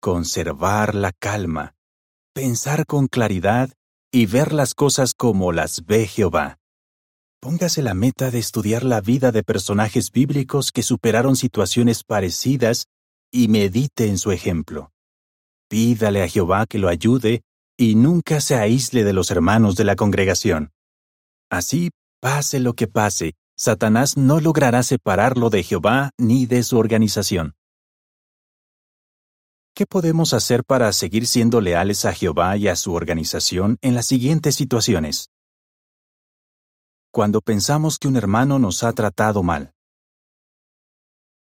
conservar 0.02 0.94
la 0.94 1.12
calma, 1.12 1.74
pensar 2.34 2.84
con 2.84 3.06
claridad 3.06 3.72
y 4.12 4.26
ver 4.26 4.52
las 4.52 4.74
cosas 4.74 5.14
como 5.14 5.50
las 5.50 5.86
ve 5.86 6.06
Jehová. 6.06 6.58
Póngase 7.40 7.80
la 7.80 7.94
meta 7.94 8.30
de 8.30 8.38
estudiar 8.38 8.84
la 8.84 9.00
vida 9.00 9.32
de 9.32 9.42
personajes 9.42 10.12
bíblicos 10.12 10.72
que 10.72 10.82
superaron 10.82 11.36
situaciones 11.36 12.04
parecidas 12.04 12.84
y 13.32 13.48
medite 13.48 14.08
en 14.08 14.18
su 14.18 14.30
ejemplo. 14.30 14.92
Pídale 15.70 16.22
a 16.22 16.28
Jehová 16.28 16.66
que 16.66 16.78
lo 16.78 16.88
ayude 16.88 17.44
y 17.80 17.94
nunca 17.94 18.42
se 18.42 18.56
aísle 18.56 19.04
de 19.04 19.14
los 19.14 19.30
hermanos 19.30 19.74
de 19.74 19.84
la 19.84 19.96
congregación. 19.96 20.74
Así, 21.50 21.88
pase 22.20 22.60
lo 22.60 22.74
que 22.74 22.86
pase, 22.86 23.36
Satanás 23.56 24.18
no 24.18 24.38
logrará 24.38 24.82
separarlo 24.82 25.48
de 25.48 25.62
Jehová 25.62 26.10
ni 26.18 26.44
de 26.44 26.62
su 26.62 26.76
organización. 26.76 27.54
¿Qué 29.74 29.86
podemos 29.86 30.34
hacer 30.34 30.62
para 30.62 30.92
seguir 30.92 31.26
siendo 31.26 31.62
leales 31.62 32.04
a 32.04 32.12
Jehová 32.12 32.54
y 32.58 32.68
a 32.68 32.76
su 32.76 32.92
organización 32.92 33.78
en 33.80 33.94
las 33.94 34.04
siguientes 34.04 34.56
situaciones? 34.56 35.30
Cuando 37.10 37.40
pensamos 37.40 37.98
que 37.98 38.08
un 38.08 38.16
hermano 38.16 38.58
nos 38.58 38.84
ha 38.84 38.92
tratado 38.92 39.42
mal. 39.42 39.72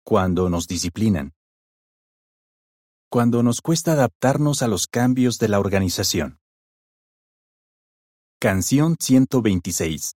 Cuando 0.03 0.49
nos 0.49 0.67
disciplinan. 0.67 1.35
Cuando 3.13 3.43
nos 3.43 3.61
cuesta 3.61 3.91
adaptarnos 3.91 4.63
a 4.63 4.67
los 4.67 4.87
cambios 4.87 5.37
de 5.37 5.47
la 5.47 5.59
organización. 5.59 6.39
Canción 8.39 8.95
126. 8.99 10.13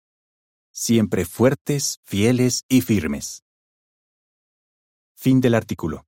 Siempre 0.71 1.25
fuertes, 1.25 1.99
fieles 2.05 2.63
y 2.67 2.81
firmes. 2.81 3.43
Fin 5.15 5.41
del 5.41 5.53
artículo. 5.53 6.06